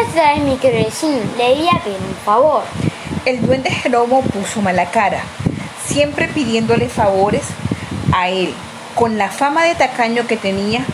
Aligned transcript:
Mi 0.00 0.56
vecino. 0.56 1.18
Le 1.36 1.52
un 1.52 2.16
favor. 2.24 2.62
El 3.26 3.44
duende 3.44 3.70
Jeromo 3.70 4.22
puso 4.22 4.62
mala 4.62 4.90
cara, 4.90 5.20
siempre 5.86 6.26
pidiéndole 6.26 6.88
favores 6.88 7.42
a 8.10 8.30
él, 8.30 8.54
con 8.94 9.18
la 9.18 9.28
fama 9.28 9.64
de 9.64 9.74
tacaño 9.74 10.26
que 10.26 10.38
tenía, 10.38 10.86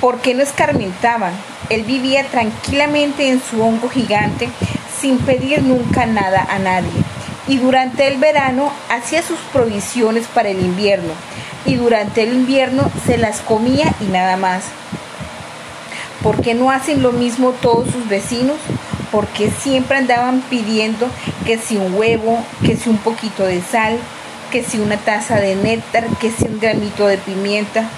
porque 0.00 0.32
no 0.32 0.44
escarmentaban. 0.44 1.32
Él 1.70 1.82
vivía 1.82 2.24
tranquilamente 2.28 3.28
en 3.28 3.42
su 3.42 3.60
hongo 3.60 3.88
gigante, 3.88 4.48
sin 5.00 5.18
pedir 5.18 5.62
nunca 5.62 6.06
nada 6.06 6.46
a 6.48 6.60
nadie. 6.60 7.02
Y 7.48 7.56
durante 7.56 8.06
el 8.06 8.18
verano 8.18 8.70
hacía 8.90 9.22
sus 9.22 9.40
provisiones 9.52 10.28
para 10.28 10.50
el 10.50 10.60
invierno, 10.60 11.14
y 11.66 11.74
durante 11.74 12.22
el 12.22 12.32
invierno 12.32 12.88
se 13.06 13.18
las 13.18 13.40
comía 13.40 13.92
y 14.00 14.04
nada 14.04 14.36
más. 14.36 14.62
¿Por 16.24 16.40
qué 16.40 16.54
no 16.54 16.70
hacen 16.70 17.02
lo 17.02 17.12
mismo 17.12 17.50
todos 17.50 17.90
sus 17.90 18.08
vecinos? 18.08 18.56
Porque 19.12 19.50
siempre 19.50 19.98
andaban 19.98 20.40
pidiendo 20.48 21.06
que 21.44 21.58
si 21.58 21.76
un 21.76 21.94
huevo, 21.94 22.42
que 22.64 22.76
si 22.76 22.88
un 22.88 22.96
poquito 22.96 23.44
de 23.44 23.60
sal, 23.60 23.98
que 24.50 24.64
si 24.64 24.78
una 24.78 24.96
taza 24.96 25.36
de 25.36 25.54
néctar, 25.54 26.06
que 26.18 26.30
si 26.30 26.46
un 26.46 26.58
granito 26.58 27.06
de 27.06 27.18
pimienta. 27.18 27.90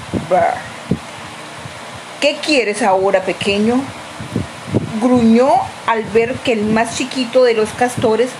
¿Qué 2.21 2.37
quieres 2.45 2.83
ahora, 2.83 3.23
pequeño? 3.23 3.80
Gruñó 5.01 5.52
al 5.87 6.02
ver 6.02 6.35
que 6.35 6.52
el 6.52 6.65
más 6.65 6.97
chiquito 6.97 7.45
de 7.45 7.55
los 7.55 7.71
castores 7.71 8.30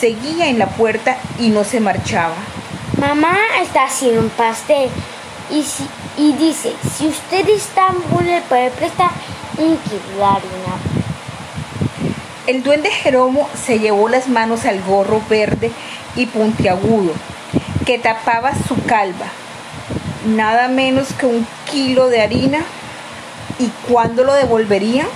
seguía 0.00 0.48
en 0.48 0.58
la 0.58 0.66
puerta 0.66 1.16
y 1.38 1.50
no 1.50 1.62
se 1.62 1.78
marchaba. 1.78 2.34
Mamá 2.98 3.36
está 3.62 3.84
haciendo 3.84 4.22
un 4.22 4.30
pastel 4.30 4.90
y, 5.50 5.62
si, 5.62 5.86
y 6.16 6.32
dice, 6.32 6.74
si 6.96 7.08
usted 7.08 7.48
está 7.48 7.88
le 8.24 8.40
puede 8.42 8.70
prestar 8.70 9.10
un 9.58 9.76
kilo 9.76 10.16
de 10.16 10.24
harina. 10.24 10.74
El 12.46 12.62
duende 12.62 12.90
Jeromo 12.90 13.48
se 13.54 13.78
llevó 13.78 14.08
las 14.08 14.28
manos 14.28 14.64
al 14.64 14.82
gorro 14.82 15.22
verde 15.28 15.70
y 16.16 16.26
puntiagudo 16.26 17.12
que 17.86 17.98
tapaba 17.98 18.52
su 18.66 18.82
calva. 18.84 19.26
Nada 20.26 20.68
menos 20.68 21.12
que 21.12 21.26
un 21.26 21.46
kilo 21.70 22.08
de 22.08 22.20
harina. 22.20 22.60
¿Y 23.58 23.68
cuándo 23.88 24.24
lo 24.24 24.32
devolvería? 24.34 25.06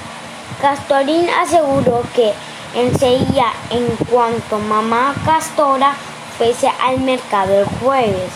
Castorín 0.61 1.29
aseguró 1.31 2.03
que 2.15 2.33
enseguida 2.75 3.53
en 3.71 3.87
cuanto 4.11 4.59
mamá 4.59 5.15
Castora 5.25 5.95
fuese 6.37 6.69
al 6.69 7.01
mercado 7.01 7.61
el 7.61 7.67
jueves 7.67 8.31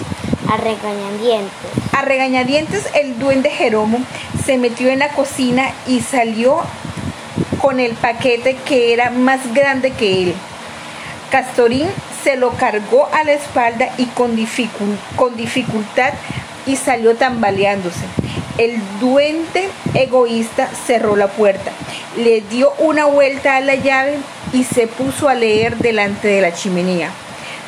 a 0.51 0.57
regañadientes. 0.57 1.78
A 1.99 2.03
regañadientes 2.03 2.85
el 2.95 3.19
duende 3.19 3.51
Jeromo 3.51 3.99
se 4.47 4.57
metió 4.57 4.89
en 4.89 5.01
la 5.01 5.09
cocina 5.09 5.73
y 5.89 5.99
salió 5.99 6.61
con 7.61 7.81
el 7.81 7.95
paquete 7.95 8.57
que 8.65 8.93
era 8.93 9.11
más 9.11 9.53
grande 9.53 9.91
que 9.91 10.23
él. 10.23 10.35
Castorín 11.33 11.89
se 12.23 12.37
lo 12.37 12.51
cargó 12.51 13.09
a 13.13 13.25
la 13.25 13.33
espalda 13.33 13.89
y 13.99 14.05
con, 14.05 14.31
con 15.17 15.37
dificultad 15.37 16.13
y 16.67 16.77
salió 16.77 17.17
tambaleándose. 17.17 18.05
El 18.59 18.81
duende 19.01 19.69
egoísta 19.95 20.69
cerró 20.87 21.17
la 21.17 21.27
puerta, 21.27 21.73
le 22.17 22.43
dio 22.43 22.75
una 22.79 23.07
vuelta 23.07 23.57
a 23.57 23.61
la 23.61 23.75
llave 23.75 24.19
y 24.53 24.63
se 24.63 24.87
puso 24.87 25.29
a 25.29 25.35
leer 25.35 25.77
delante 25.79 26.29
de 26.29 26.43
la 26.43 26.55
chimenea. 26.55 27.11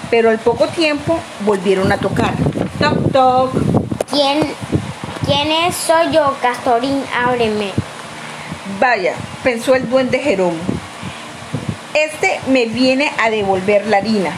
Pero 0.08 0.30
al 0.30 0.38
poco 0.38 0.68
tiempo 0.68 1.18
volvieron 1.44 1.90
a 1.90 1.96
tocar. 1.96 2.34
Toc, 2.78 3.10
toc. 3.12 3.69
¿Quién, 4.10 4.40
quién 5.24 5.52
es? 5.52 5.76
Soy 5.76 6.10
yo, 6.10 6.36
Castorín, 6.42 7.04
ábreme. 7.16 7.70
Vaya, 8.80 9.14
pensó 9.44 9.76
el 9.76 9.88
duende 9.88 10.18
Jeromo. 10.18 10.58
Este 11.94 12.40
me 12.48 12.66
viene 12.66 13.12
a 13.22 13.30
devolver 13.30 13.86
la 13.86 13.98
harina. 13.98 14.32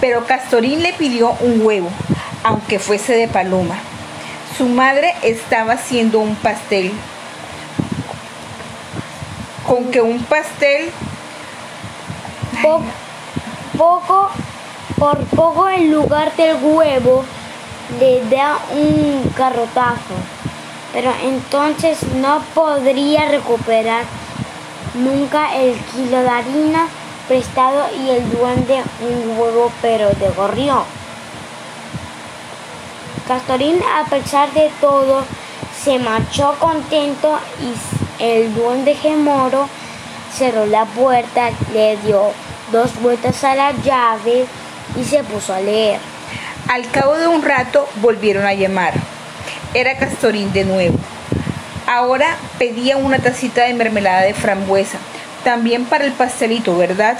Pero 0.00 0.26
Castorín 0.26 0.82
le 0.82 0.92
pidió 0.92 1.36
un 1.38 1.64
huevo, 1.64 1.88
aunque 2.42 2.80
fuese 2.80 3.12
de 3.12 3.28
paloma. 3.28 3.76
Su 4.58 4.66
madre 4.66 5.14
estaba 5.22 5.74
haciendo 5.74 6.18
un 6.18 6.34
pastel. 6.34 6.90
Con 9.68 9.92
que 9.92 10.00
un 10.00 10.20
pastel... 10.24 10.90
poco, 13.78 14.30
por 14.98 15.24
poco 15.26 15.68
en 15.68 15.92
lugar 15.92 16.34
del 16.34 16.56
huevo 16.60 17.24
le 18.00 18.24
da 18.28 18.58
un 18.72 19.32
carrotazo, 19.36 20.14
pero 20.92 21.12
entonces 21.22 22.02
no 22.14 22.42
podría 22.54 23.26
recuperar 23.28 24.04
nunca 24.94 25.54
el 25.56 25.76
kilo 25.92 26.18
de 26.22 26.28
harina 26.28 26.88
prestado 27.28 27.84
y 27.98 28.10
el 28.10 28.30
duende 28.30 28.82
un 29.00 29.38
huevo 29.38 29.72
pero 29.82 30.08
de 30.10 30.28
gorrión. 30.36 30.84
Castorín 33.26 33.80
a 33.82 34.08
pesar 34.08 34.52
de 34.52 34.70
todo 34.80 35.24
se 35.82 35.98
marchó 35.98 36.54
contento 36.60 37.38
y 37.60 38.22
el 38.22 38.54
duende 38.54 38.94
gemoro 38.94 39.68
cerró 40.32 40.66
la 40.66 40.84
puerta, 40.84 41.50
le 41.72 41.96
dio 41.98 42.30
dos 42.72 42.90
vueltas 43.00 43.42
a 43.44 43.54
la 43.54 43.72
llave 43.72 44.46
y 44.96 45.04
se 45.04 45.22
puso 45.24 45.54
a 45.54 45.60
leer. 45.60 46.15
Al 46.68 46.90
cabo 46.90 47.16
de 47.16 47.28
un 47.28 47.42
rato 47.42 47.88
volvieron 48.02 48.44
a 48.44 48.52
llamar. 48.52 48.92
Era 49.72 49.98
Castorín 49.98 50.52
de 50.52 50.64
nuevo. 50.64 50.98
Ahora 51.86 52.36
pedía 52.58 52.96
una 52.96 53.20
tacita 53.20 53.62
de 53.62 53.74
mermelada 53.74 54.22
de 54.22 54.34
frambuesa, 54.34 54.98
también 55.44 55.84
para 55.84 56.04
el 56.04 56.12
pastelito, 56.12 56.76
¿verdad? 56.76 57.18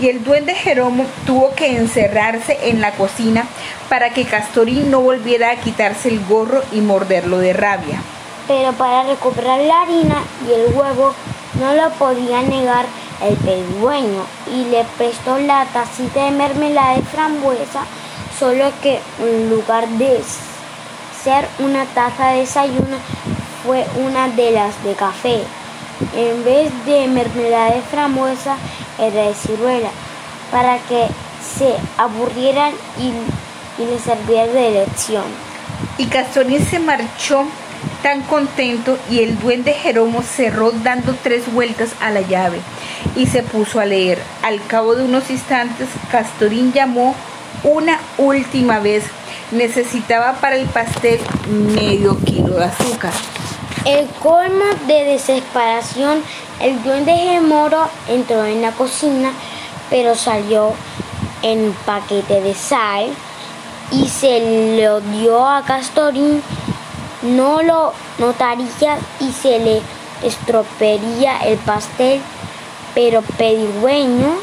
Y 0.00 0.08
el 0.08 0.24
duende 0.24 0.54
Jeromo 0.54 1.04
tuvo 1.26 1.54
que 1.54 1.76
encerrarse 1.76 2.70
en 2.70 2.80
la 2.80 2.92
cocina 2.92 3.44
para 3.90 4.10
que 4.10 4.24
Castorín 4.24 4.90
no 4.90 5.00
volviera 5.00 5.50
a 5.50 5.56
quitarse 5.56 6.08
el 6.08 6.24
gorro 6.24 6.62
y 6.72 6.80
morderlo 6.80 7.38
de 7.38 7.52
rabia. 7.52 8.00
Pero 8.48 8.72
para 8.72 9.02
recuperar 9.02 9.60
la 9.60 9.82
harina 9.82 10.16
y 10.48 10.52
el 10.52 10.74
huevo 10.74 11.14
no 11.60 11.74
lo 11.74 11.90
podía 11.90 12.40
negar 12.40 12.86
el 13.22 13.36
pedigüeño 13.36 14.24
y 14.50 14.64
le 14.70 14.82
prestó 14.96 15.38
la 15.38 15.66
tacita 15.66 16.24
de 16.24 16.30
mermelada 16.30 16.96
de 16.96 17.02
frambuesa, 17.02 17.84
solo 18.42 18.72
que 18.82 18.98
en 19.20 19.50
lugar 19.50 19.86
de 19.88 20.20
ser 21.22 21.46
una 21.60 21.84
taza 21.84 22.30
de 22.30 22.40
desayuno 22.40 22.96
fue 23.64 23.86
una 24.04 24.26
de 24.30 24.50
las 24.50 24.82
de 24.82 24.94
café. 24.94 25.44
En 26.16 26.42
vez 26.42 26.72
de 26.84 27.06
mermelada 27.06 27.76
de 27.76 27.82
frambuesa 27.82 28.56
era 28.98 29.28
de 29.28 29.34
ciruela, 29.34 29.90
para 30.50 30.78
que 30.88 31.06
se 31.56 31.72
aburrieran 31.96 32.72
y, 32.98 33.12
y 33.80 33.86
les 33.86 34.02
serviera 34.02 34.52
de 34.52 34.70
lección. 34.72 35.22
Y 35.96 36.06
Castorín 36.06 36.66
se 36.66 36.80
marchó 36.80 37.44
tan 38.02 38.22
contento 38.22 38.98
y 39.08 39.20
el 39.20 39.38
duende 39.38 39.72
Jeromo 39.72 40.22
cerró 40.22 40.72
dando 40.72 41.14
tres 41.22 41.44
vueltas 41.54 41.90
a 42.00 42.10
la 42.10 42.22
llave 42.22 42.58
y 43.14 43.26
se 43.26 43.44
puso 43.44 43.78
a 43.78 43.84
leer. 43.84 44.18
Al 44.42 44.60
cabo 44.66 44.96
de 44.96 45.04
unos 45.04 45.30
instantes, 45.30 45.86
Castorín 46.10 46.72
llamó 46.72 47.14
una 47.64 47.98
última 48.18 48.78
vez. 48.78 49.04
Necesitaba 49.50 50.34
para 50.34 50.56
el 50.56 50.66
pastel 50.66 51.20
medio 51.48 52.18
kilo 52.24 52.56
de 52.56 52.64
azúcar. 52.64 53.12
El 53.84 54.06
colmo 54.20 54.64
de 54.86 55.04
desesperación, 55.04 56.22
el 56.60 56.82
duende 56.82 57.12
gemoro 57.12 57.88
entró 58.08 58.44
en 58.44 58.62
la 58.62 58.70
cocina, 58.72 59.32
pero 59.90 60.14
salió 60.14 60.72
en 61.42 61.74
paquete 61.84 62.40
de 62.40 62.54
sal 62.54 63.08
y 63.90 64.08
se 64.08 64.80
lo 64.80 65.00
dio 65.00 65.46
a 65.46 65.64
Castorín. 65.64 66.42
No 67.22 67.62
lo 67.62 67.92
notaría 68.18 68.98
y 69.20 69.32
se 69.32 69.58
le 69.58 69.82
estropearía 70.22 71.38
el 71.38 71.58
pastel, 71.58 72.20
pero 72.94 73.22
pedigüeños 73.22 74.38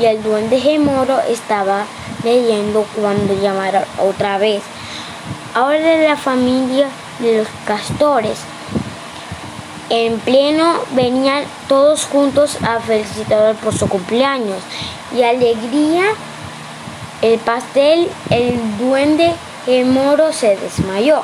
y 0.00 0.06
el 0.06 0.22
duende 0.22 0.60
gemoro 0.60 1.20
estaba 1.28 1.84
leyendo 2.24 2.86
cuando 2.96 3.34
llamaron 3.34 3.84
otra 3.98 4.38
vez. 4.38 4.62
Ahora 5.54 5.80
de 5.80 6.08
la 6.08 6.16
familia 6.16 6.88
de 7.18 7.38
los 7.38 7.48
castores. 7.66 8.38
En 9.90 10.18
pleno 10.20 10.80
venían 10.92 11.44
todos 11.68 12.06
juntos 12.06 12.56
a 12.62 12.80
felicitarlo 12.80 13.54
por 13.60 13.76
su 13.76 13.88
cumpleaños 13.88 14.58
y 15.14 15.22
alegría 15.22 16.04
el 17.22 17.38
pastel, 17.38 18.10
el 18.30 18.78
duende, 18.78 19.32
el 19.66 19.86
moro 19.86 20.32
se 20.32 20.56
desmayó. 20.56 21.22